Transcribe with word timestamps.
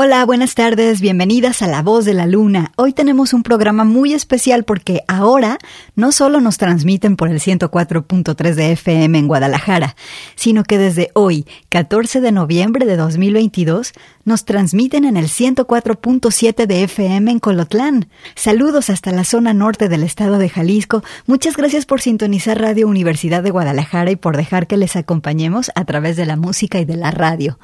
Hola, 0.00 0.24
buenas 0.24 0.54
tardes, 0.54 1.00
bienvenidas 1.00 1.60
a 1.60 1.66
La 1.66 1.82
Voz 1.82 2.04
de 2.04 2.14
la 2.14 2.28
Luna. 2.28 2.70
Hoy 2.76 2.92
tenemos 2.92 3.32
un 3.32 3.42
programa 3.42 3.82
muy 3.82 4.14
especial 4.14 4.62
porque 4.62 5.02
ahora 5.08 5.58
no 5.96 6.12
solo 6.12 6.40
nos 6.40 6.56
transmiten 6.56 7.16
por 7.16 7.28
el 7.28 7.40
104.3 7.40 8.54
de 8.54 8.70
FM 8.70 9.18
en 9.18 9.26
Guadalajara, 9.26 9.96
sino 10.36 10.62
que 10.62 10.78
desde 10.78 11.10
hoy, 11.14 11.46
14 11.70 12.20
de 12.20 12.30
noviembre 12.30 12.86
de 12.86 12.96
2022, 12.96 13.92
nos 14.24 14.44
transmiten 14.44 15.04
en 15.04 15.16
el 15.16 15.26
104.7 15.26 16.66
de 16.66 16.84
FM 16.84 17.32
en 17.32 17.40
Colotlán. 17.40 18.08
Saludos 18.36 18.90
hasta 18.90 19.10
la 19.10 19.24
zona 19.24 19.52
norte 19.52 19.88
del 19.88 20.04
estado 20.04 20.38
de 20.38 20.48
Jalisco. 20.48 21.02
Muchas 21.26 21.56
gracias 21.56 21.86
por 21.86 22.00
sintonizar 22.00 22.60
Radio 22.60 22.86
Universidad 22.86 23.42
de 23.42 23.50
Guadalajara 23.50 24.12
y 24.12 24.16
por 24.16 24.36
dejar 24.36 24.68
que 24.68 24.76
les 24.76 24.94
acompañemos 24.94 25.72
a 25.74 25.84
través 25.84 26.16
de 26.16 26.26
la 26.26 26.36
música 26.36 26.78
y 26.78 26.84
de 26.84 26.96
la 26.96 27.10
radio. 27.10 27.58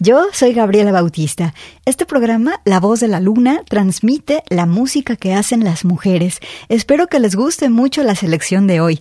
Yo 0.00 0.26
soy 0.32 0.52
Gabriela 0.52 0.92
Bautista. 0.92 1.54
Este 1.84 2.06
programa, 2.06 2.60
La 2.64 2.78
Voz 2.78 3.00
de 3.00 3.08
la 3.08 3.18
Luna, 3.18 3.62
transmite 3.68 4.44
la 4.48 4.64
música 4.64 5.16
que 5.16 5.34
hacen 5.34 5.64
las 5.64 5.84
mujeres. 5.84 6.38
Espero 6.68 7.08
que 7.08 7.18
les 7.18 7.34
guste 7.34 7.68
mucho 7.68 8.04
la 8.04 8.14
selección 8.14 8.68
de 8.68 8.80
hoy. 8.80 9.00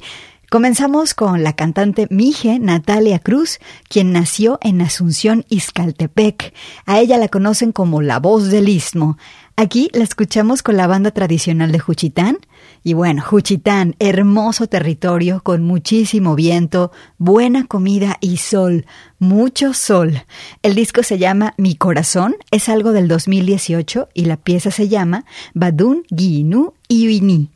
Comenzamos 0.50 1.14
con 1.14 1.44
la 1.44 1.54
cantante 1.54 2.08
Mije 2.10 2.58
Natalia 2.58 3.20
Cruz, 3.20 3.60
quien 3.88 4.12
nació 4.12 4.58
en 4.64 4.82
Asunción, 4.82 5.46
Izcaltepec. 5.50 6.56
A 6.88 7.00
ella 7.00 7.20
la 7.20 7.28
conocen 7.28 7.74
como 7.74 8.02
la 8.02 8.18
voz 8.20 8.48
del 8.48 8.68
istmo. 8.68 9.20
Aquí 9.56 9.92
la 9.94 10.04
escuchamos 10.04 10.64
con 10.64 10.78
la 10.78 10.88
banda 10.88 11.12
tradicional 11.12 11.72
de 11.72 11.78
Juchitán. 11.78 12.40
Y 12.84 12.94
bueno, 12.94 13.22
Juchitán, 13.22 13.96
hermoso 14.00 14.68
territorio 14.68 15.42
con 15.44 15.64
muchísimo 15.64 16.36
viento, 16.36 16.92
buena 17.18 17.66
comida 17.66 18.18
y 18.22 18.38
sol, 18.38 18.86
mucho 19.20 19.74
sol. 19.74 20.24
El 20.64 20.76
disco 20.76 21.04
se 21.04 21.18
llama 21.18 21.54
Mi 21.58 21.76
Corazón, 21.76 22.36
es 22.52 22.70
algo 22.70 22.92
del 22.92 23.08
2018 23.08 24.10
y 24.14 24.26
la 24.26 24.38
pieza 24.38 24.72
se 24.72 24.88
llama 24.88 25.26
Badun 25.54 26.04
Guinu 26.10 26.74
Iwini. 26.88 27.50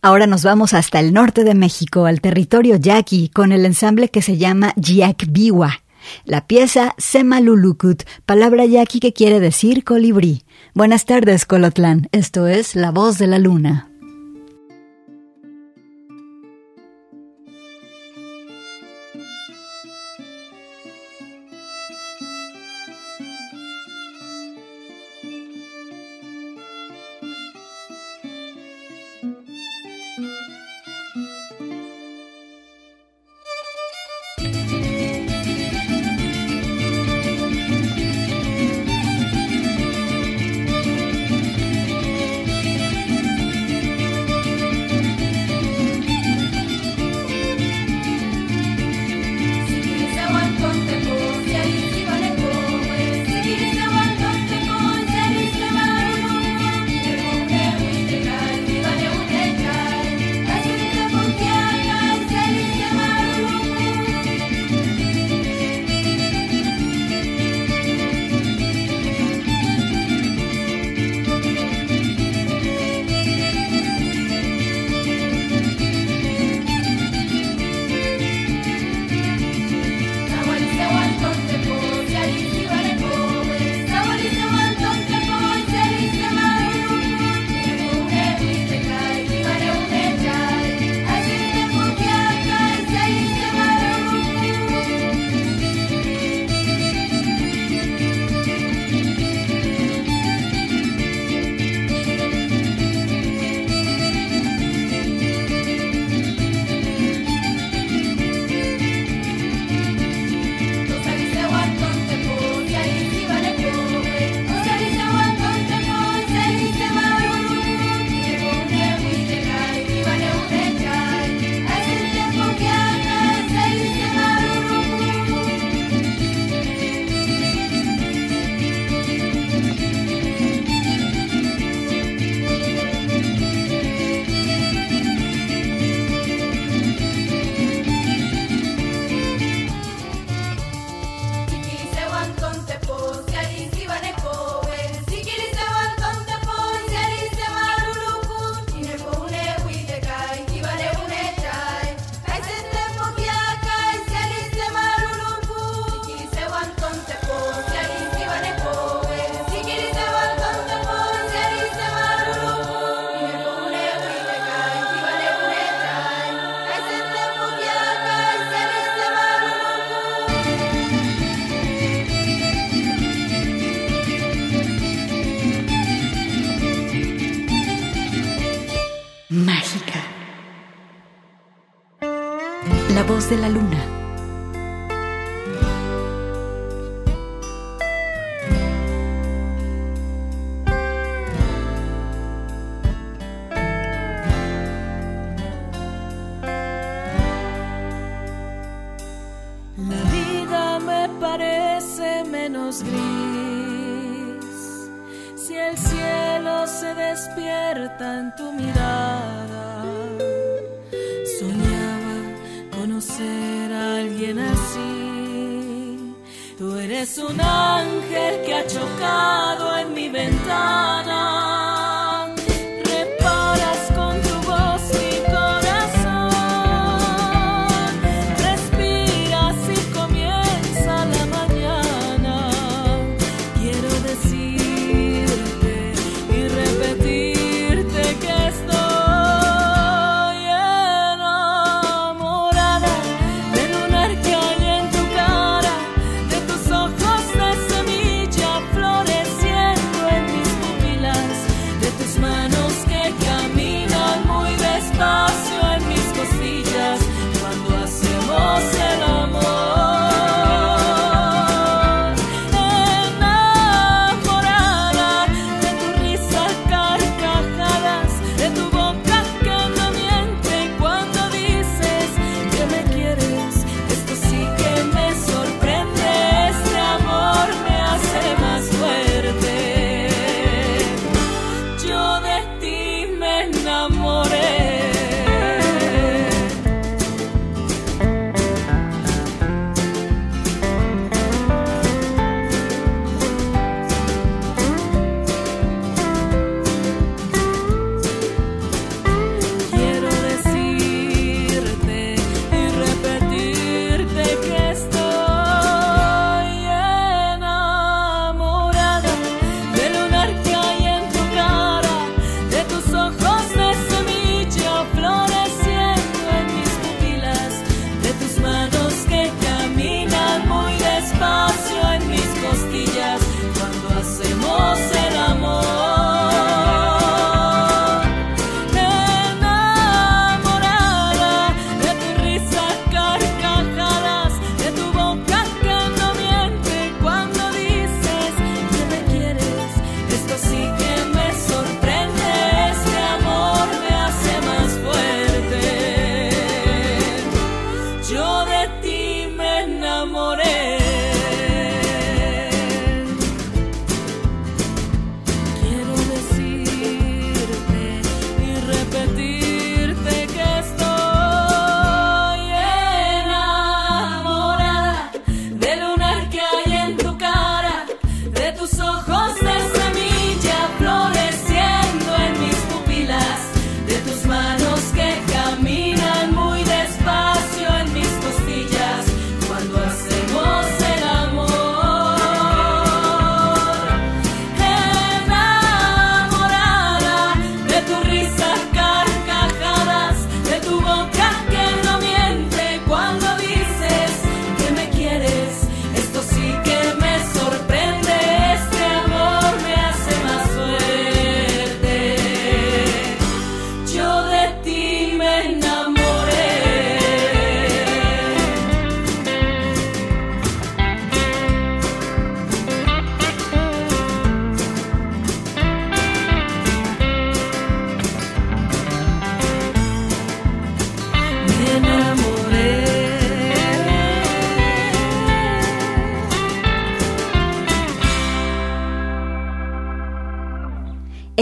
Ahora 0.00 0.28
nos 0.28 0.44
vamos 0.44 0.74
hasta 0.74 1.00
el 1.00 1.12
norte 1.12 1.42
de 1.42 1.54
México, 1.54 2.06
al 2.06 2.20
territorio 2.20 2.76
yaqui, 2.76 3.30
con 3.30 3.50
el 3.50 3.66
ensamble 3.66 4.10
que 4.10 4.22
se 4.22 4.36
llama 4.36 4.72
Biwa. 4.76 5.82
La 6.24 6.46
pieza 6.46 6.94
Semalulukut, 6.98 8.04
palabra 8.24 8.64
yaqui 8.64 9.00
que 9.00 9.12
quiere 9.12 9.40
decir 9.40 9.82
colibrí. 9.82 10.44
Buenas 10.72 11.04
tardes, 11.04 11.44
Colotlán. 11.44 12.08
Esto 12.12 12.46
es 12.46 12.76
La 12.76 12.92
Voz 12.92 13.18
de 13.18 13.26
la 13.26 13.40
Luna. 13.40 13.88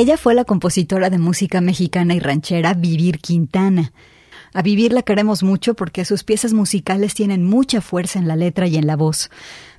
Ella 0.07 0.17
fue 0.17 0.37
la 0.37 0.45
compositora 0.45 1.11
de 1.11 1.19
música 1.19 1.61
mexicana 1.61 2.15
y 2.15 2.21
ranchera 2.21 2.75
Vivir 2.75 3.19
Quintana. 3.19 3.93
A 4.55 4.63
Vivir 4.63 4.93
la 4.93 5.03
queremos 5.03 5.43
mucho 5.43 5.75
porque 5.75 6.05
sus 6.05 6.23
piezas 6.23 6.53
musicales 6.53 7.13
tienen 7.13 7.43
mucha 7.43 7.81
fuerza 7.81 8.21
en 8.21 8.29
la 8.29 8.37
letra 8.37 8.69
y 8.69 8.77
en 8.77 8.87
la 8.87 8.95
voz. 8.95 9.31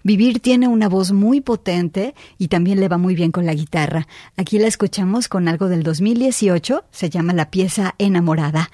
Vivir 0.04 0.42
tiene 0.42 0.68
una 0.68 0.90
voz 0.90 1.14
muy 1.14 1.40
potente 1.40 2.14
y 2.38 2.50
también 2.50 2.82
le 2.82 2.90
va 2.90 2.98
muy 2.98 3.16
bien 3.16 3.32
con 3.32 3.46
la 3.46 3.54
guitarra. 3.54 4.06
Aquí 4.36 4.60
la 4.60 4.68
escuchamos 4.68 5.30
con 5.30 5.48
algo 5.48 5.70
del 5.70 5.84
2018, 5.84 6.84
se 6.92 7.10
llama 7.10 7.32
la 7.32 7.50
pieza 7.50 7.96
Enamorada. 7.98 8.70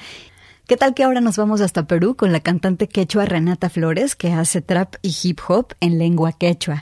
¿Qué 0.66 0.76
tal 0.76 0.96
que 0.96 1.04
ahora 1.04 1.22
nos 1.22 1.38
vamos 1.38 1.62
hasta 1.62 1.86
Perú 1.86 2.16
con 2.16 2.32
la 2.32 2.40
cantante 2.40 2.88
quechua 2.88 3.26
Renata 3.26 3.70
Flores 3.70 4.16
que 4.16 4.34
hace 4.34 4.62
trap 4.62 4.96
y 5.04 5.16
hip 5.22 5.40
hop 5.48 5.76
en 5.82 6.00
lengua 6.00 6.32
quechua? 6.32 6.82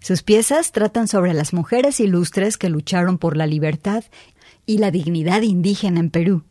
Sus 0.00 0.22
piezas 0.22 0.72
tratan 0.72 1.08
sobre 1.08 1.34
las 1.34 1.52
mujeres 1.52 2.00
ilustres 2.00 2.56
que 2.56 2.70
lucharon 2.70 3.18
por 3.18 3.36
la 3.36 3.46
libertad 3.46 4.04
y 4.64 4.78
la 4.78 4.90
dignidad 4.90 5.42
indígena 5.42 6.00
en 6.00 6.10
Perú. 6.10 6.42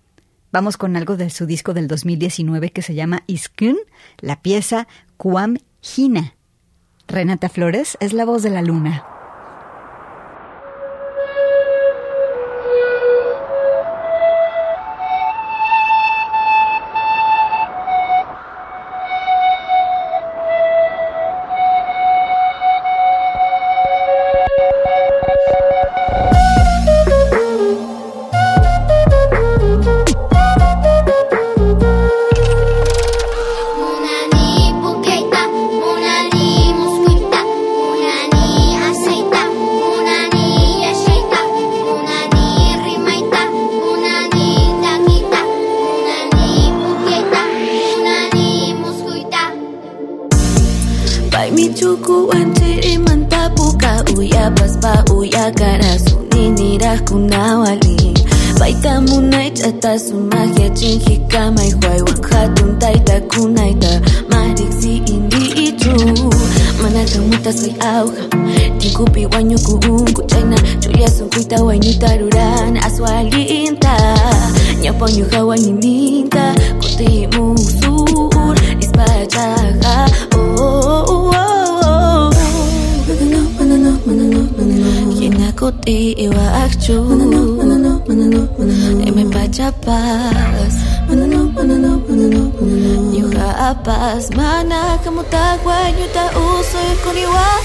Vamos 0.52 0.78
con 0.78 0.96
algo 0.96 1.18
de 1.18 1.30
su 1.30 1.46
disco 1.46 1.74
del 1.74 1.88
2019 1.88 2.72
que 2.72 2.82
se 2.82 2.94
llama 2.94 3.24
Iskun, 3.28 3.78
la 4.20 4.42
pieza 4.42 4.88
Cuam 5.18 5.58
Gina. 5.82 6.36
Renata 7.08 7.50
Flores 7.50 7.98
es 8.00 8.14
la 8.14 8.26
voz 8.26 8.44
de 8.44 8.52
la 8.52 8.62
luna. 8.62 9.19
Manano 84.06 84.40
manano 84.58 85.12
Kina 85.20 85.52
kuti 85.52 86.12
iwa 86.12 86.64
akchu. 86.64 86.94
Manano 87.04 87.42
manano 87.58 88.02
manano 88.08 88.48
manano 88.58 89.08
Eme 89.08 89.26
pachapas 89.34 90.74
Nyuha 93.12 93.48
apas 93.70 94.30
Mana 94.36 94.98
usoy 96.38 96.96
kuniwai 97.04 97.62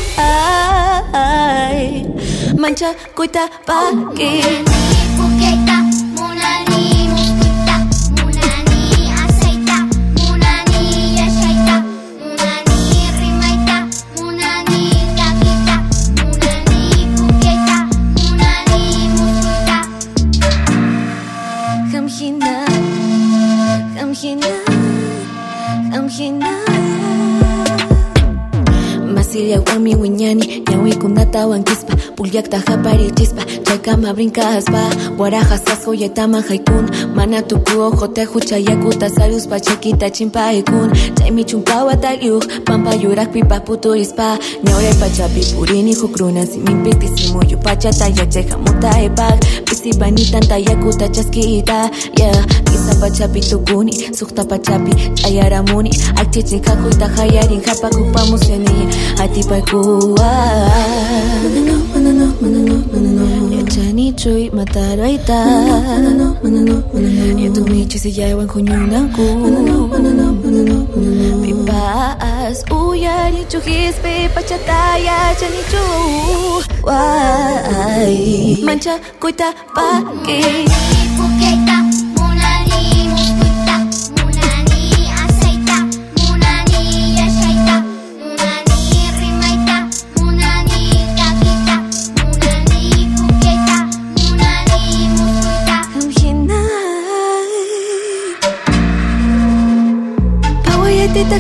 Mancha 2.59 2.95
kuita 3.15 3.49
pagi 3.67 4.43
Tauan 31.35 31.65
kizpa, 31.67 31.97
puliak 32.17 32.47
ta 32.47 32.61
japari 32.63 33.11
txizpa 33.11 33.43
Txakama 33.67 34.13
brinka 34.15 34.45
azba, 34.55 34.83
guara 35.19 35.41
jazazko 35.51 35.95
jetaman 35.99 36.45
jaikun 36.47 36.87
Manatuku 37.17 37.81
ojote 37.87 38.23
jutxaiaku 38.33 38.93
ta 39.01 39.09
zaruz 39.09 39.49
patxekita 39.51 40.11
txinpa 40.15 40.45
ikun. 40.61 40.95
Txaimitxun 41.19 41.65
pau 41.67 41.91
eta 41.91 42.13
liuk, 42.21 42.47
pampa 42.67 42.95
jurak 43.03 43.33
pipa 43.35 43.59
putu 43.67 43.97
izpa 43.99 44.29
Neure 44.63 44.93
patxapi 45.01 45.43
purini 45.57 45.97
jukrunan 45.99 46.47
zimin 46.47 46.79
piztizimu 46.87 47.43
ju 47.51 47.59
patxata 47.67 48.13
jatxe 48.15 48.47
jamuta 48.51 48.95
ebak 49.03 49.43
Bizi 49.67 49.99
banitan 49.99 50.47
taiaku 50.47 50.95
ta 50.99 51.11
txaskita, 51.11 51.91
yeah. 52.21 52.74
pachapi 53.01 53.41
tukuni 53.41 53.93
sukta 54.19 54.45
pachapi 54.45 54.93
ayaramuni 55.27 55.91
aktichni 56.17 56.61
kakuyta 56.61 57.09
qallarin 57.09 57.61
qhapakupamusani 57.61 58.89
atipaykuwa 59.23 60.31
yachanichuy 63.57 64.51
matarayta 64.51 65.39
yatumichis 67.45 68.05
iyaywan 68.07 68.47
quñunanku 68.49 69.25
pipas 71.43 72.65
uyarichu 72.71 73.59
ya 75.07 75.35
mancha 78.65 78.99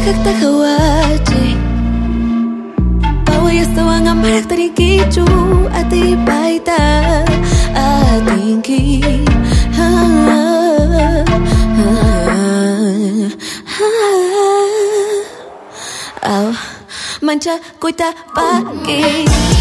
kita 0.04 0.32
kawaci. 0.36 1.46
Bawa 3.24 3.48
yang 3.48 3.70
sewa 3.72 3.96
ngamarak 4.04 4.44
teri 4.52 4.68
kicu, 4.76 5.24
ati 5.72 6.12
paita, 6.28 7.24
ati 7.72 8.60
ki. 8.60 8.84
manca 17.24 17.56
kuita 17.80 18.12
pagi. 18.36 19.53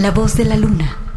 La 0.00 0.12
voz 0.12 0.34
de 0.38 0.46
la 0.46 0.56
luna. 0.56 1.09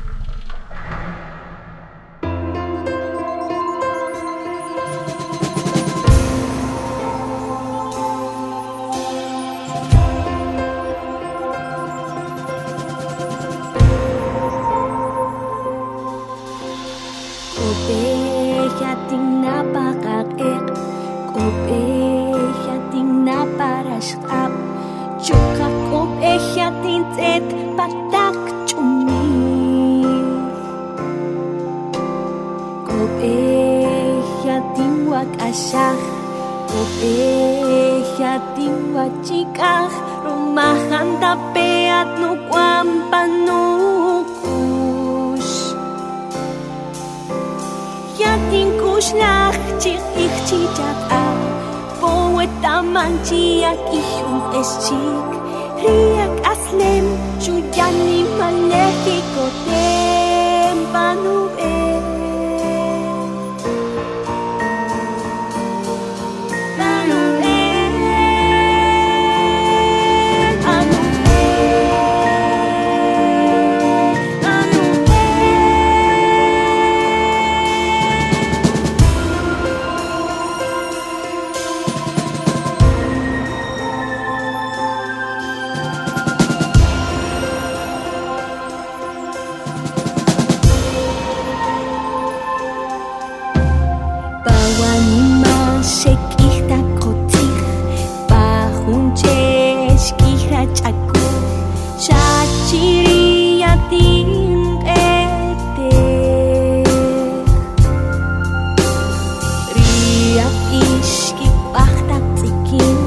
ish 110.82 111.34
kibbachta 111.38 112.18
tzikim 112.36 113.00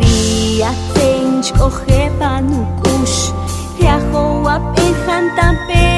Riach 0.00 0.82
fench 0.94 1.48
kochepa 1.58 2.30
nukush 2.48 3.18
Riach 3.78 4.06
hoa 4.12 4.56
pechan 4.74 5.24
tampeh 5.36 5.95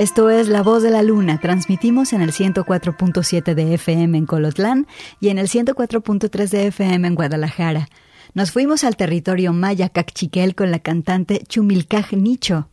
Esto 0.00 0.30
es 0.30 0.48
La 0.48 0.62
Voz 0.62 0.82
de 0.82 0.88
la 0.88 1.02
Luna. 1.02 1.40
Transmitimos 1.42 2.14
en 2.14 2.22
el 2.22 2.32
104.7 2.32 3.52
de 3.52 3.74
FM 3.74 4.16
en 4.16 4.24
Colotlán 4.24 4.86
y 5.20 5.28
en 5.28 5.36
el 5.36 5.46
104.3 5.46 6.48
de 6.48 6.68
FM 6.68 7.06
en 7.06 7.14
Guadalajara. 7.14 7.86
Nos 8.32 8.50
fuimos 8.50 8.82
al 8.82 8.96
territorio 8.96 9.52
maya 9.52 9.90
Cacchiquel 9.90 10.54
con 10.54 10.70
la 10.70 10.78
cantante 10.78 11.42
Chumilcaj 11.46 12.14
Nicho. 12.14 12.70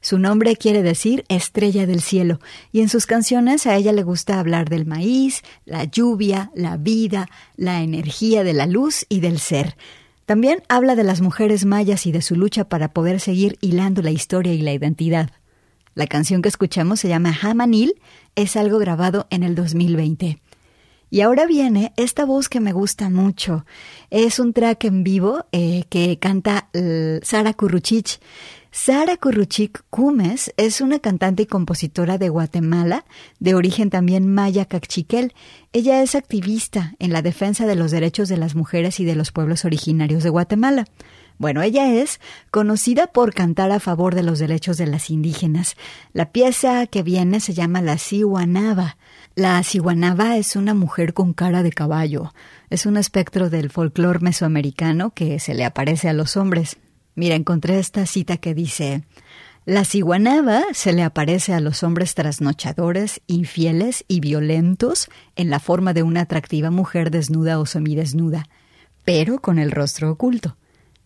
Su 0.00 0.18
nombre 0.18 0.56
quiere 0.56 0.82
decir 0.82 1.26
estrella 1.28 1.84
del 1.84 2.00
cielo, 2.00 2.40
y 2.72 2.80
en 2.80 2.88
sus 2.88 3.04
canciones 3.04 3.66
a 3.66 3.76
ella 3.76 3.92
le 3.92 4.02
gusta 4.02 4.40
hablar 4.40 4.70
del 4.70 4.86
maíz, 4.86 5.42
la 5.66 5.84
lluvia, 5.84 6.52
la 6.54 6.78
vida, 6.78 7.28
la 7.54 7.82
energía 7.82 8.44
de 8.44 8.54
la 8.54 8.66
luz 8.66 9.04
y 9.10 9.20
del 9.20 9.40
ser. 9.40 9.76
También 10.24 10.62
habla 10.70 10.96
de 10.96 11.04
las 11.04 11.20
mujeres 11.20 11.66
mayas 11.66 12.06
y 12.06 12.12
de 12.12 12.22
su 12.22 12.34
lucha 12.34 12.64
para 12.70 12.94
poder 12.94 13.20
seguir 13.20 13.58
hilando 13.60 14.00
la 14.00 14.10
historia 14.10 14.54
y 14.54 14.62
la 14.62 14.72
identidad. 14.72 15.32
La 15.94 16.06
canción 16.06 16.42
que 16.42 16.48
escuchamos 16.48 17.00
se 17.00 17.08
llama 17.08 17.36
Hamanil, 17.40 18.00
es 18.34 18.56
algo 18.56 18.78
grabado 18.78 19.26
en 19.30 19.42
el 19.42 19.54
2020. 19.54 20.40
Y 21.10 21.20
ahora 21.20 21.46
viene 21.46 21.92
esta 21.98 22.24
voz 22.24 22.48
que 22.48 22.60
me 22.60 22.72
gusta 22.72 23.10
mucho. 23.10 23.66
Es 24.08 24.38
un 24.38 24.54
track 24.54 24.84
en 24.84 25.04
vivo 25.04 25.44
eh, 25.52 25.84
que 25.90 26.18
canta 26.18 26.70
eh, 26.72 27.20
Sara 27.22 27.52
Kuruchich. 27.52 28.18
Sara 28.70 29.18
Kuruchik 29.18 29.84
Cumes 29.90 30.54
es 30.56 30.80
una 30.80 30.98
cantante 31.00 31.42
y 31.42 31.46
compositora 31.46 32.16
de 32.16 32.30
Guatemala, 32.30 33.04
de 33.38 33.54
origen 33.54 33.90
también 33.90 34.32
maya 34.32 34.64
cachiquel. 34.64 35.34
Ella 35.74 36.02
es 36.02 36.14
activista 36.14 36.94
en 36.98 37.12
la 37.12 37.20
defensa 37.20 37.66
de 37.66 37.76
los 37.76 37.90
derechos 37.90 38.30
de 38.30 38.38
las 38.38 38.54
mujeres 38.54 38.98
y 38.98 39.04
de 39.04 39.14
los 39.14 39.32
pueblos 39.32 39.66
originarios 39.66 40.22
de 40.22 40.30
Guatemala. 40.30 40.86
Bueno, 41.38 41.62
ella 41.62 41.92
es 41.92 42.20
conocida 42.50 43.08
por 43.08 43.34
cantar 43.34 43.72
a 43.72 43.80
favor 43.80 44.14
de 44.14 44.22
los 44.22 44.38
derechos 44.38 44.76
de 44.76 44.86
las 44.86 45.10
indígenas. 45.10 45.76
La 46.12 46.30
pieza 46.30 46.86
que 46.86 47.02
viene 47.02 47.40
se 47.40 47.54
llama 47.54 47.82
La 47.82 47.98
Siwanaba. 47.98 48.96
La 49.34 49.62
Siwanaba 49.62 50.36
es 50.36 50.56
una 50.56 50.74
mujer 50.74 51.14
con 51.14 51.32
cara 51.32 51.62
de 51.62 51.72
caballo. 51.72 52.32
Es 52.70 52.86
un 52.86 52.96
espectro 52.96 53.50
del 53.50 53.70
folclore 53.70 54.20
mesoamericano 54.20 55.10
que 55.10 55.40
se 55.40 55.54
le 55.54 55.64
aparece 55.64 56.08
a 56.08 56.12
los 56.12 56.36
hombres. 56.36 56.76
Mira, 57.14 57.34
encontré 57.34 57.78
esta 57.78 58.06
cita 58.06 58.36
que 58.38 58.54
dice 58.54 59.02
La 59.64 59.84
ciguanaba 59.84 60.62
se 60.72 60.92
le 60.92 61.02
aparece 61.02 61.52
a 61.52 61.60
los 61.60 61.82
hombres 61.82 62.14
trasnochadores, 62.14 63.20
infieles 63.26 64.04
y 64.08 64.20
violentos 64.20 65.08
en 65.36 65.50
la 65.50 65.60
forma 65.60 65.92
de 65.92 66.02
una 66.02 66.22
atractiva 66.22 66.70
mujer 66.70 67.10
desnuda 67.10 67.58
o 67.58 67.66
semidesnuda, 67.66 68.48
pero 69.04 69.40
con 69.40 69.58
el 69.58 69.70
rostro 69.70 70.10
oculto. 70.10 70.56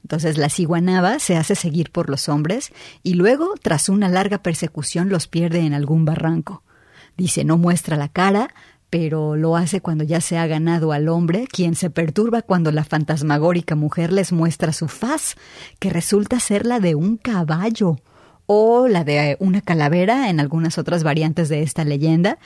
Entonces 0.07 0.39
la 0.39 0.51
ciguanaba 0.51 1.19
se 1.19 1.37
hace 1.37 1.57
seguir 1.57 1.91
por 1.91 2.09
los 2.11 2.29
hombres 2.29 2.71
y 3.03 3.15
luego, 3.15 3.55
tras 3.61 3.89
una 3.89 4.09
larga 4.09 4.39
persecución, 4.39 5.09
los 5.09 5.27
pierde 5.27 5.67
en 5.67 5.75
algún 5.75 6.05
barranco. 6.05 6.63
Dice, 7.17 7.43
no 7.43 7.59
muestra 7.59 7.97
la 7.97 8.07
cara, 8.07 8.55
pero 8.89 9.35
lo 9.35 9.57
hace 9.57 9.81
cuando 9.81 10.05
ya 10.05 10.21
se 10.21 10.39
ha 10.39 10.47
ganado 10.47 10.93
al 10.93 11.09
hombre, 11.09 11.49
quien 11.51 11.75
se 11.75 11.91
perturba 11.91 12.43
cuando 12.43 12.71
la 12.71 12.85
fantasmagórica 12.85 13.75
mujer 13.75 14.13
les 14.13 14.31
muestra 14.31 14.73
su 14.73 14.87
faz, 14.87 15.35
que 15.81 15.91
resulta 15.91 16.39
ser 16.39 16.67
la 16.67 16.79
de 16.79 16.95
un 16.95 17.17
caballo 17.17 17.97
o 18.47 18.87
la 18.87 19.03
de 19.03 19.37
una 19.41 19.61
calavera 19.61 20.31
en 20.31 20.39
algunas 20.39 20.79
otras 20.79 21.03
variantes 21.03 21.49
de 21.49 21.65
esta 21.65 21.85
leyenda, 21.85 22.39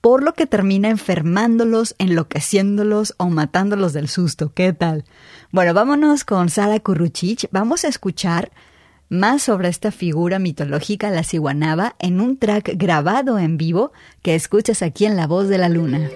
por 0.00 0.22
lo 0.22 0.32
que 0.32 0.46
termina 0.46 0.88
enfermándolos, 0.88 1.94
enloqueciéndolos 1.98 3.14
o 3.18 3.28
matándolos 3.28 3.92
del 3.92 4.08
susto. 4.08 4.54
¿Qué 4.54 4.72
tal? 4.72 5.04
Bueno, 5.52 5.74
vámonos 5.74 6.24
con 6.24 6.48
Sara 6.48 6.80
Kuruchich. 6.80 7.46
Vamos 7.50 7.84
a 7.84 7.88
escuchar 7.88 8.50
más 9.10 9.42
sobre 9.42 9.68
esta 9.68 9.92
figura 9.92 10.38
mitológica, 10.38 11.10
la 11.10 11.24
ciguanaba, 11.24 11.94
en 11.98 12.22
un 12.22 12.38
track 12.38 12.70
grabado 12.76 13.38
en 13.38 13.58
vivo 13.58 13.92
que 14.22 14.34
escuchas 14.34 14.80
aquí 14.80 15.04
en 15.04 15.14
La 15.14 15.26
Voz 15.26 15.48
de 15.48 15.58
la 15.58 15.68
Luna. 15.68 16.08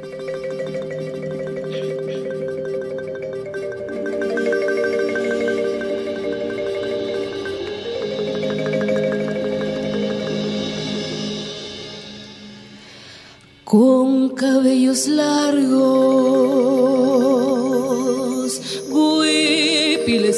Con 13.64 14.31
cabellos 14.31 15.07
largos, 15.09 16.16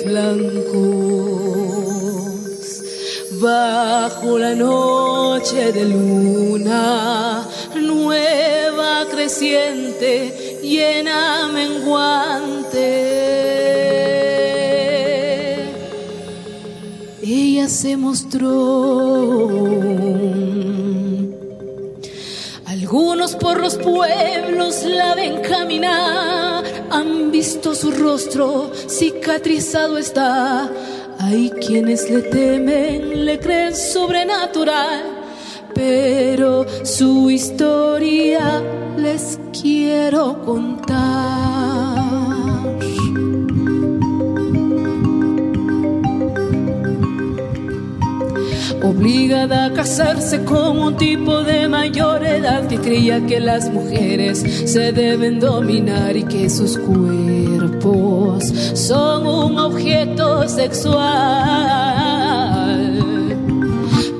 blancos, 0.08 0.72
bajo 3.40 4.38
la 4.38 4.54
noche 4.54 5.72
de 5.72 5.84
luna, 5.84 7.46
nueva 7.74 9.06
creciente, 9.10 10.60
llena 10.62 11.48
menguante. 11.52 13.18
Ella 17.22 17.68
se 17.68 17.96
mostró 17.96 19.48
algunos 22.88 23.36
por 23.36 23.60
los 23.60 23.76
pueblos 23.76 24.82
la 24.84 25.14
ven 25.14 25.42
caminar, 25.42 26.64
han 26.90 27.30
visto 27.30 27.74
su 27.74 27.90
rostro 27.90 28.70
cicatrizado 28.98 29.96
está. 29.96 30.68
Hay 31.20 31.50
quienes 31.50 32.10
le 32.10 32.22
temen, 32.22 33.24
le 33.24 33.38
creen 33.38 33.74
sobrenatural, 33.74 35.02
pero 35.74 36.66
su 36.84 37.30
historia 37.30 38.62
les 38.96 39.38
quiero 39.52 40.42
contar. 40.44 41.78
Obligada 48.82 49.66
a 49.66 49.72
casarse 49.72 50.44
con 50.44 50.78
un 50.78 50.96
tipo 50.96 51.42
de 51.42 51.68
mayor 51.68 52.24
edad 52.24 52.66
que 52.68 52.78
creía 52.78 53.26
que 53.26 53.40
las 53.40 53.70
mujeres 53.70 54.44
se 54.66 54.92
deben 54.92 55.40
dominar 55.40 56.16
y 56.16 56.22
que 56.24 56.48
sus 56.48 56.78
cuerpos 56.78 58.44
son 58.74 59.26
un 59.26 59.58
objeto 59.58 60.48
sexual. 60.48 60.98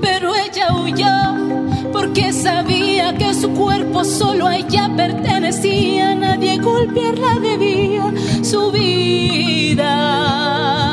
Pero 0.01 0.33
ella 0.35 0.75
huyó 0.75 1.93
porque 1.93 2.33
sabía 2.33 3.15
que 3.17 3.35
su 3.35 3.51
cuerpo 3.51 4.05
solo 4.05 4.47
a 4.47 4.57
ella 4.57 4.91
pertenecía, 4.97 6.15
nadie 6.15 6.59
golpearla 6.59 7.39
debía 7.41 8.13
su 8.43 8.73
vida. 8.73 10.88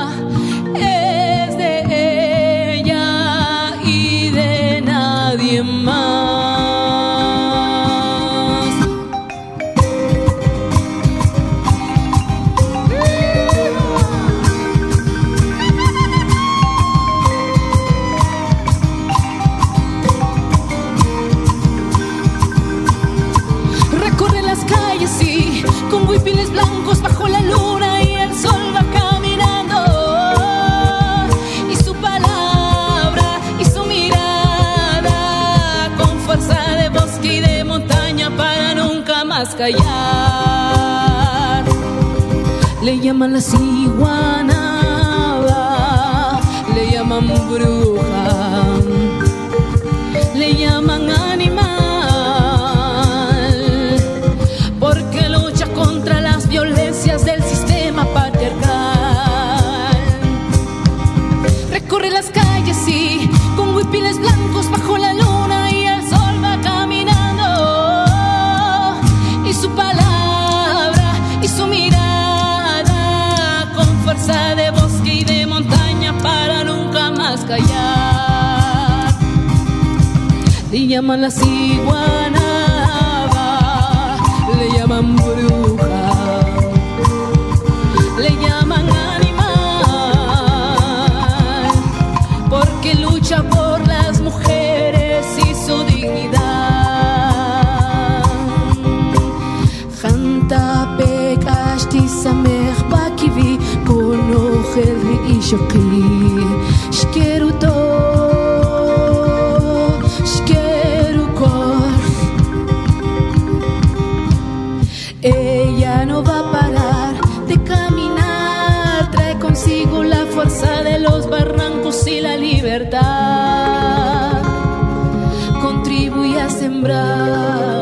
Sembrar, 126.66 127.75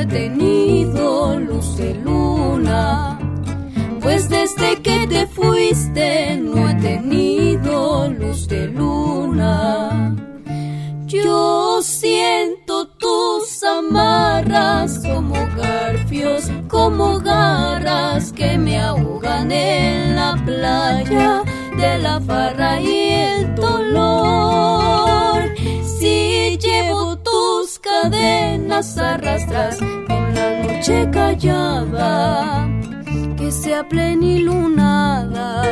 he 0.00 0.06
tenido 0.06 1.38
luz 1.38 1.76
de 1.76 1.94
luna. 1.94 3.18
Pues 4.00 4.28
desde 4.28 4.80
que 4.82 5.06
te 5.06 5.26
fuiste 5.26 6.36
no 6.36 6.68
he 6.68 6.74
tenido 6.74 8.08
luz 8.08 8.48
de 8.48 8.68
luna. 8.68 10.16
Yo 11.06 11.80
siento 11.82 12.88
tus 12.88 13.62
amarras 13.64 15.00
como 15.04 15.34
garfios, 15.56 16.50
como 16.68 17.18
garras 17.20 18.32
que 18.32 18.58
me 18.58 18.78
ahogan 18.78 19.50
en 19.50 20.16
la 20.16 20.36
playa 20.44 21.42
de 21.76 21.98
la 21.98 22.20
farra 22.20 22.80
y 22.80 23.10
el 23.10 23.54
dolor. 23.54 24.77
Cadenas 27.88 28.98
arrastras 28.98 29.80
en 29.80 30.34
la 30.34 30.62
noche 30.62 31.08
callada, 31.10 32.68
que 33.36 33.50
sea 33.50 33.88
plenilunada, 33.88 35.62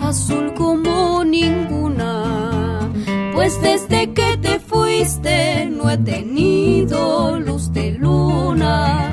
azul 0.00 0.54
como 0.54 1.24
ninguna. 1.24 2.90
Pues 3.34 3.60
desde 3.62 4.12
que 4.12 4.36
te 4.38 4.60
fuiste 4.60 5.66
no 5.70 5.90
he 5.90 5.98
tenido 5.98 7.38
luz 7.38 7.72
de 7.72 7.92
luna. 7.92 9.10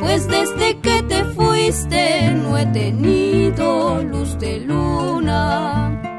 Pues 0.00 0.26
desde 0.28 0.78
que 0.78 1.02
te 1.02 1.24
fuiste 1.24 2.32
no 2.32 2.56
he 2.56 2.66
tenido 2.66 4.02
luz 4.02 4.38
de 4.38 4.60
luna. 4.60 6.09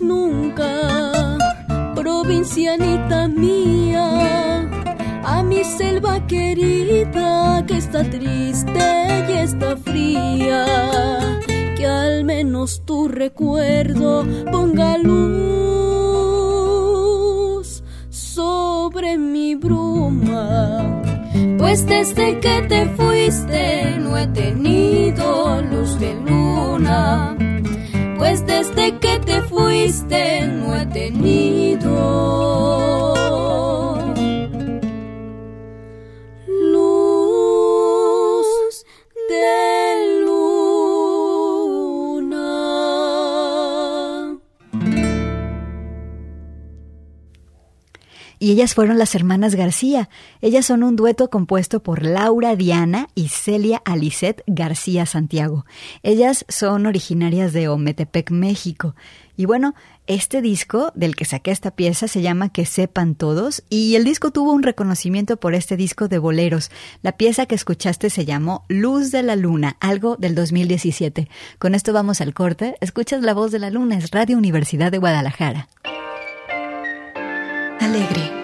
Nunca, 0.00 1.36
provincianita 1.94 3.28
mía, 3.28 4.66
a 5.22 5.42
mi 5.42 5.62
selva 5.62 6.26
querida 6.26 7.62
que 7.66 7.76
está 7.76 8.02
triste 8.02 9.26
y 9.28 9.32
está 9.32 9.76
fría, 9.76 10.64
que 11.76 11.86
al 11.86 12.24
menos 12.24 12.82
tu 12.86 13.08
recuerdo 13.08 14.26
ponga 14.50 14.96
luz 14.96 16.24
sobre 18.08 19.18
mi 19.18 19.54
bruma. 19.54 21.02
Pues 21.58 21.84
desde 21.86 22.40
que 22.40 22.62
te 22.68 22.86
fuiste 22.86 23.98
no 23.98 24.16
he 24.16 24.26
ellas 48.54 48.74
fueron 48.74 48.98
las 48.98 49.16
hermanas 49.16 49.56
García. 49.56 50.08
Ellas 50.40 50.66
son 50.66 50.84
un 50.84 50.94
dueto 50.94 51.28
compuesto 51.28 51.82
por 51.82 52.04
Laura 52.04 52.54
Diana 52.54 53.08
y 53.16 53.26
Celia 53.26 53.82
Alicet 53.84 54.44
García 54.46 55.06
Santiago. 55.06 55.66
Ellas 56.04 56.44
son 56.48 56.86
originarias 56.86 57.52
de 57.52 57.66
Ometepec, 57.66 58.30
México. 58.30 58.94
Y 59.36 59.46
bueno, 59.46 59.74
este 60.06 60.40
disco 60.40 60.92
del 60.94 61.16
que 61.16 61.24
saqué 61.24 61.50
esta 61.50 61.72
pieza 61.72 62.06
se 62.06 62.22
llama 62.22 62.52
Que 62.52 62.64
sepan 62.64 63.16
todos 63.16 63.64
y 63.68 63.96
el 63.96 64.04
disco 64.04 64.30
tuvo 64.30 64.52
un 64.52 64.62
reconocimiento 64.62 65.36
por 65.36 65.54
este 65.54 65.76
disco 65.76 66.06
de 66.06 66.18
boleros. 66.18 66.70
La 67.02 67.16
pieza 67.16 67.46
que 67.46 67.56
escuchaste 67.56 68.08
se 68.08 68.24
llamó 68.24 68.64
Luz 68.68 69.10
de 69.10 69.24
la 69.24 69.34
Luna, 69.34 69.76
algo 69.80 70.14
del 70.16 70.36
2017. 70.36 71.28
Con 71.58 71.74
esto 71.74 71.92
vamos 71.92 72.20
al 72.20 72.34
corte. 72.34 72.76
Escuchas 72.80 73.22
La 73.22 73.34
Voz 73.34 73.50
de 73.50 73.58
la 73.58 73.70
Luna, 73.70 73.98
es 73.98 74.12
Radio 74.12 74.38
Universidad 74.38 74.92
de 74.92 74.98
Guadalajara. 74.98 75.66
Alegre, 77.80 78.43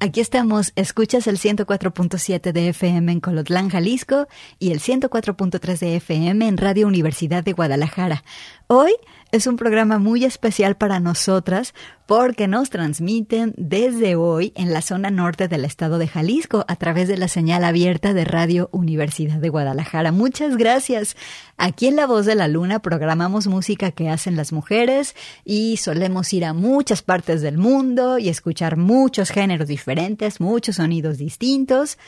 Aquí 0.00 0.20
estamos, 0.20 0.72
escuchas 0.76 1.26
el 1.26 1.38
104.7 1.38 2.52
de 2.52 2.68
FM 2.68 3.10
en 3.10 3.18
Colotlán, 3.18 3.68
Jalisco 3.68 4.28
y 4.60 4.70
el 4.70 4.78
104.3 4.78 5.78
de 5.78 5.96
FM 5.96 6.46
en 6.46 6.56
Radio 6.56 6.86
Universidad 6.86 7.42
de 7.42 7.52
Guadalajara. 7.52 8.22
Hoy 8.68 8.92
es 9.30 9.46
un 9.46 9.56
programa 9.56 9.98
muy 9.98 10.24
especial 10.24 10.76
para 10.76 11.00
nosotras 11.00 11.74
porque 12.06 12.48
nos 12.48 12.70
transmiten 12.70 13.52
desde 13.58 14.16
hoy 14.16 14.52
en 14.56 14.72
la 14.72 14.80
zona 14.80 15.10
norte 15.10 15.48
del 15.48 15.66
estado 15.66 15.98
de 15.98 16.08
Jalisco 16.08 16.64
a 16.66 16.76
través 16.76 17.08
de 17.08 17.18
la 17.18 17.28
señal 17.28 17.64
abierta 17.64 18.14
de 18.14 18.24
Radio 18.24 18.70
Universidad 18.72 19.36
de 19.36 19.50
Guadalajara. 19.50 20.12
Muchas 20.12 20.56
gracias. 20.56 21.16
Aquí 21.58 21.88
en 21.88 21.96
La 21.96 22.06
Voz 22.06 22.24
de 22.24 22.34
la 22.34 22.48
Luna 22.48 22.78
programamos 22.78 23.46
música 23.46 23.90
que 23.90 24.08
hacen 24.08 24.36
las 24.36 24.52
mujeres 24.52 25.14
y 25.44 25.76
solemos 25.76 26.32
ir 26.32 26.46
a 26.46 26.54
muchas 26.54 27.02
partes 27.02 27.42
del 27.42 27.58
mundo 27.58 28.18
y 28.18 28.30
escuchar 28.30 28.78
muchos 28.78 29.28
géneros 29.28 29.68
diferentes, 29.68 30.40
muchos 30.40 30.76
sonidos 30.76 31.18
distintos. 31.18 31.98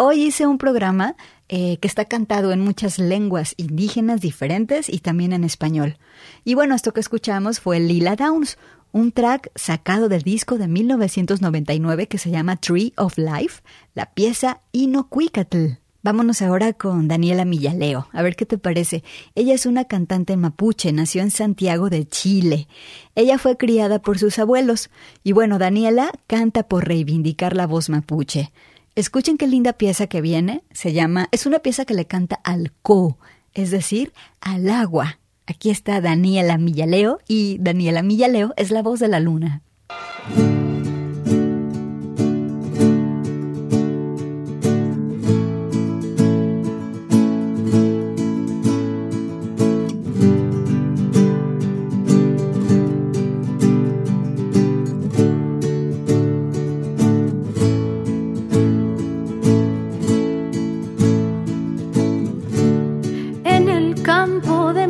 Hoy 0.00 0.22
hice 0.22 0.46
un 0.46 0.58
programa 0.58 1.16
eh, 1.48 1.78
que 1.78 1.88
está 1.88 2.04
cantado 2.04 2.52
en 2.52 2.60
muchas 2.60 3.00
lenguas 3.00 3.54
indígenas 3.56 4.20
diferentes 4.20 4.88
y 4.88 5.00
también 5.00 5.32
en 5.32 5.42
español. 5.42 5.98
Y 6.44 6.54
bueno, 6.54 6.76
esto 6.76 6.92
que 6.92 7.00
escuchamos 7.00 7.58
fue 7.58 7.80
Lila 7.80 8.14
Downs, 8.14 8.58
un 8.92 9.10
track 9.10 9.50
sacado 9.56 10.08
del 10.08 10.22
disco 10.22 10.56
de 10.56 10.68
1999 10.68 12.06
que 12.06 12.18
se 12.18 12.30
llama 12.30 12.54
Tree 12.54 12.92
of 12.96 13.18
Life, 13.18 13.64
la 13.96 14.06
pieza 14.06 14.60
Inocuicatl. 14.70 15.80
Vámonos 16.04 16.42
ahora 16.42 16.74
con 16.74 17.08
Daniela 17.08 17.44
Millaleo, 17.44 18.06
a 18.12 18.22
ver 18.22 18.36
qué 18.36 18.46
te 18.46 18.56
parece. 18.56 19.02
Ella 19.34 19.54
es 19.54 19.66
una 19.66 19.86
cantante 19.86 20.36
mapuche, 20.36 20.92
nació 20.92 21.22
en 21.22 21.32
Santiago 21.32 21.90
de 21.90 22.06
Chile. 22.06 22.68
Ella 23.16 23.36
fue 23.36 23.56
criada 23.56 24.00
por 24.00 24.16
sus 24.20 24.38
abuelos 24.38 24.90
y 25.24 25.32
bueno, 25.32 25.58
Daniela 25.58 26.12
canta 26.28 26.62
por 26.62 26.86
reivindicar 26.86 27.56
la 27.56 27.66
voz 27.66 27.88
mapuche. 27.88 28.52
Escuchen 28.98 29.38
qué 29.38 29.46
linda 29.46 29.74
pieza 29.74 30.08
que 30.08 30.20
viene, 30.20 30.64
se 30.72 30.92
llama, 30.92 31.28
es 31.30 31.46
una 31.46 31.60
pieza 31.60 31.84
que 31.84 31.94
le 31.94 32.06
canta 32.06 32.40
al 32.42 32.72
co, 32.82 33.16
es 33.54 33.70
decir, 33.70 34.12
al 34.40 34.68
agua. 34.68 35.20
Aquí 35.46 35.70
está 35.70 36.00
Daniela 36.00 36.58
Millaleo 36.58 37.20
y 37.28 37.58
Daniela 37.60 38.02
Millaleo 38.02 38.54
es 38.56 38.72
la 38.72 38.82
voz 38.82 38.98
de 38.98 39.06
la 39.06 39.20
luna. 39.20 39.62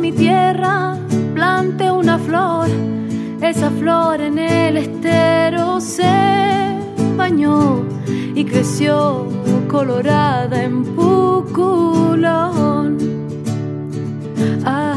mi 0.09 0.17
tierra 0.17 0.97
plante 1.35 1.91
una 1.91 2.17
flor, 2.17 2.67
esa 3.41 3.69
flor 3.69 4.21
en 4.21 4.39
el 4.39 4.77
estero 4.77 5.79
se 5.79 6.79
bañó 7.15 7.85
y 8.33 8.43
creció 8.43 9.27
colorada 9.67 10.63
en 10.63 10.83
Puculón. 10.95 12.97
Ah, 14.65 14.95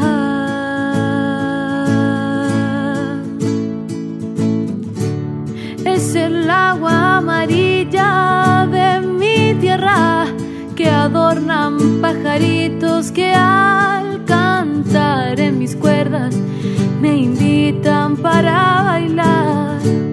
es 5.85 6.15
el 6.15 6.49
agua 6.49 7.17
amarilla 7.17 8.67
de 8.71 8.99
mi 9.01 9.53
tierra 9.61 10.25
que 10.75 10.89
adornan 10.89 12.01
pajaritos 12.01 13.11
que 13.11 13.31
al 13.35 14.12
cantar 14.25 15.39
en 15.39 15.59
mis 15.59 15.75
cuerdas, 15.75 16.35
me 17.01 17.17
invitan 17.17 18.17
para 18.17 18.83
bailar. 18.83 20.12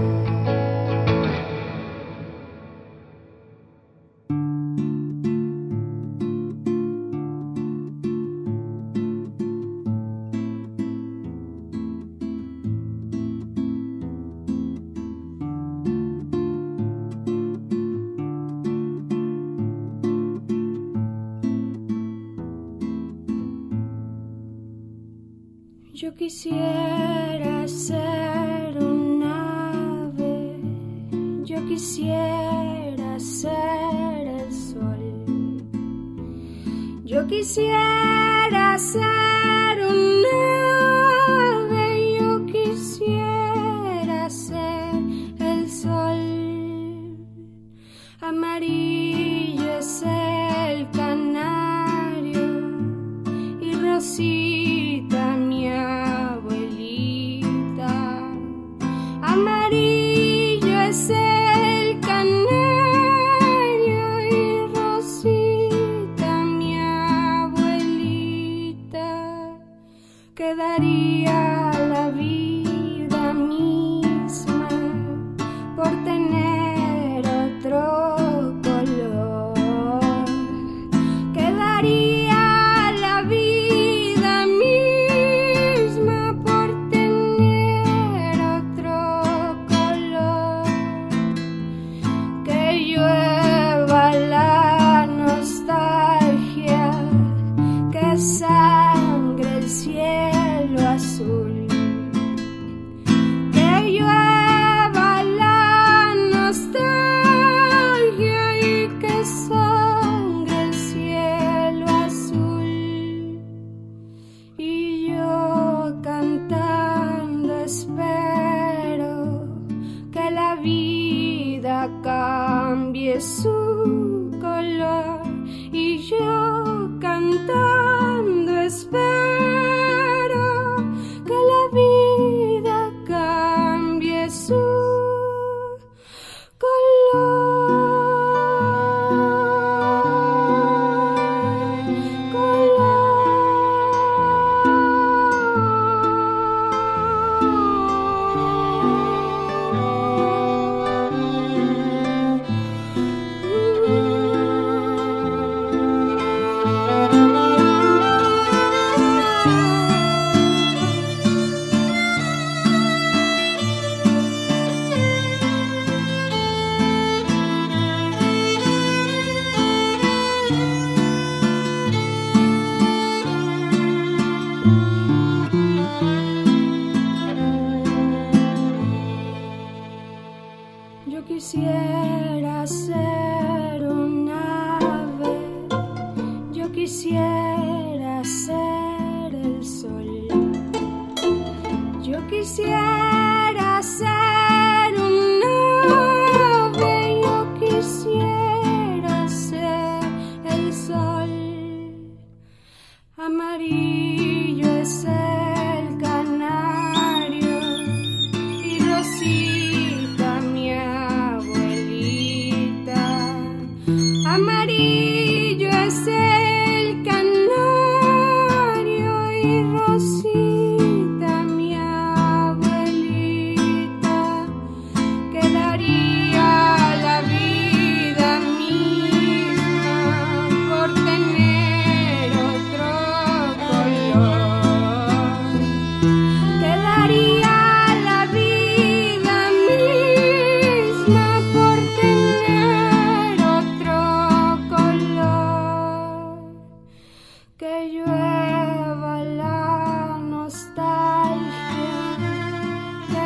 amarillo. 48.21 49.30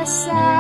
side. 0.05 0.54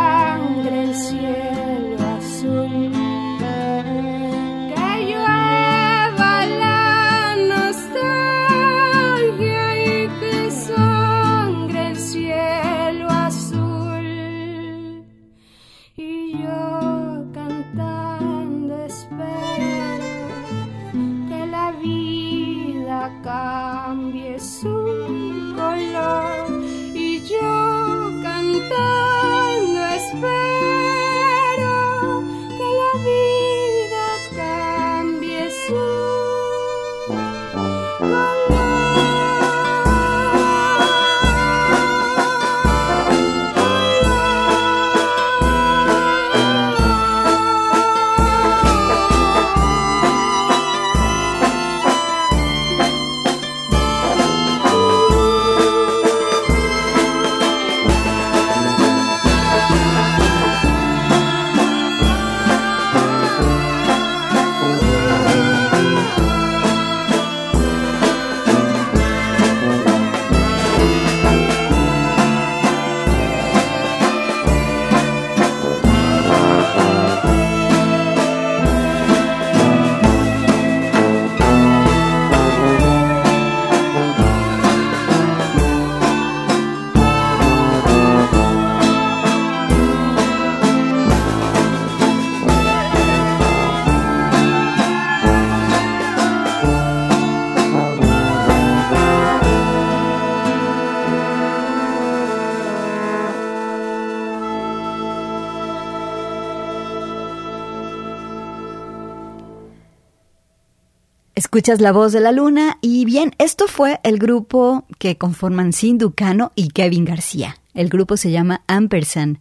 Escuchas 111.35 111.81
la 111.81 111.91
voz 111.91 112.13
de 112.13 112.21
la 112.21 112.31
luna 112.31 112.77
y 112.79 113.03
bien, 113.03 113.33
esto 113.39 113.67
fue 113.67 113.99
el 114.03 114.19
grupo 114.19 114.85
que 114.97 115.17
conforman 115.17 115.73
Sindhu 115.73 116.13
Cano 116.13 116.53
y 116.55 116.69
Kevin 116.69 117.03
García. 117.03 117.57
El 117.73 117.89
grupo 117.89 118.15
se 118.15 118.31
llama 118.31 118.63
Ampersand. 118.67 119.39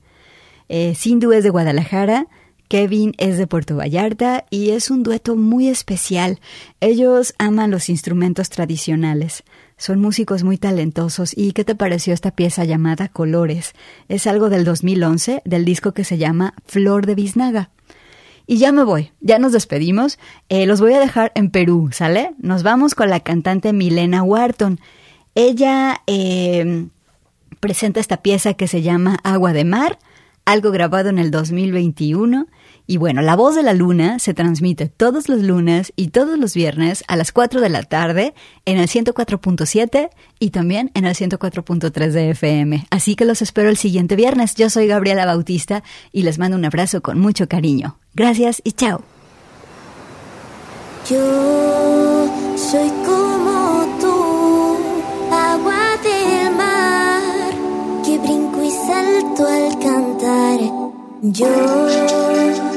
Eh, 0.69 0.97
Sindhu 0.97 1.31
es 1.31 1.45
de 1.45 1.51
Guadalajara, 1.51 2.27
Kevin 2.67 3.15
es 3.19 3.39
de 3.39 3.47
Puerto 3.47 3.77
Vallarta 3.77 4.45
y 4.51 4.71
es 4.71 4.91
un 4.91 5.05
dueto 5.05 5.37
muy 5.37 5.69
especial. 5.69 6.41
Ellos 6.81 7.33
aman 7.39 7.71
los 7.71 7.89
instrumentos 7.89 8.51
tradicionales. 8.51 9.45
Son 9.77 10.01
músicos 10.01 10.43
muy 10.43 10.59
talentosos. 10.59 11.33
¿Y 11.37 11.53
qué 11.53 11.63
te 11.65 11.77
pareció 11.77 12.13
esta 12.13 12.33
pieza 12.33 12.65
llamada 12.65 13.07
Colores? 13.07 13.73
Es 14.09 14.27
algo 14.27 14.51
del 14.51 14.65
2011, 14.65 15.43
del 15.45 15.65
disco 15.65 15.93
que 15.93 16.03
se 16.03 16.19
llama 16.19 16.55
Flor 16.67 17.07
de 17.07 17.15
Biznaga. 17.15 17.71
Y 18.47 18.59
ya 18.59 18.73
me 18.73 18.85
voy, 18.85 19.13
ya 19.21 19.39
nos 19.39 19.53
despedimos. 19.53 20.19
Eh, 20.49 20.67
los 20.67 20.81
voy 20.81 20.93
a 20.93 21.01
dejar 21.01 21.33
en 21.35 21.51
Perú, 21.51 21.91
¿sale? 21.93 22.33
Nos 22.39 22.63
vamos 22.63 22.95
con 22.95 23.09
la 23.09 23.21
cantante 23.21 23.73
Milena 23.73 24.23
Wharton. 24.23 24.81
Ella 25.35 26.03
eh, 26.07 26.87
presenta 27.61 28.01
esta 28.01 28.19
pieza 28.19 28.55
que 28.55 28.69
se 28.69 28.83
llama 28.83 29.19
Agua 29.25 29.53
de 29.53 29.65
Mar, 29.65 29.99
algo 30.45 30.71
grabado 30.71 31.09
en 31.09 31.19
el 31.19 31.31
2021. 31.31 32.47
Y 32.87 32.99
bueno, 32.99 33.23
La 33.23 33.35
Voz 33.35 33.55
de 33.55 33.63
la 33.63 33.73
Luna 33.73 34.19
se 34.19 34.35
transmite 34.35 34.89
todos 34.89 35.29
los 35.29 35.41
lunes 35.41 35.93
y 35.97 36.09
todos 36.09 36.39
los 36.39 36.55
viernes 36.55 37.03
a 37.09 37.17
las 37.17 37.33
4 37.33 37.63
de 37.63 37.71
la 37.71 37.83
tarde 37.83 38.35
en 38.67 38.79
el 38.79 38.89
104.7 38.89 40.11
y 40.39 40.51
también 40.51 40.91
en 40.95 41.07
el 41.07 41.15
104.3 41.15 42.11
de 42.11 42.31
FM. 42.31 42.87
Así 42.91 43.17
que 43.17 43.25
los 43.25 43.41
espero 43.41 43.71
el 43.71 43.79
siguiente 43.79 44.17
viernes. 44.17 44.55
Yo 44.55 44.69
soy 44.69 44.87
Gabriela 44.87 45.25
Bautista 45.25 45.83
y 46.13 46.25
les 46.25 46.39
mando 46.39 46.59
un 46.59 46.65
abrazo 46.65 47.01
con 47.01 47.19
mucho 47.19 47.49
cariño. 47.49 47.99
Gracias 48.15 48.61
y 48.65 48.73
chao. 48.73 49.03
Yo 51.09 52.29
soy 52.57 52.89
como 53.05 53.99
tú, 54.01 54.77
agua 55.31 55.97
del 56.03 56.55
mar, 56.55 58.03
que 58.05 58.19
brinco 58.19 58.63
y 58.63 58.71
salto 58.71 59.47
al 59.47 59.79
cantar. 59.79 60.61
Yo 61.23 62.74